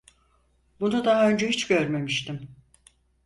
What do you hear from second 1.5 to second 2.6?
görmemiştim.